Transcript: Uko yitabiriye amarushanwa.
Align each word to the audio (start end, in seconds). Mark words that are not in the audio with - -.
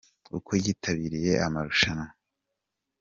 Uko 0.37 0.51
yitabiriye 0.63 1.31
amarushanwa. 1.47 2.07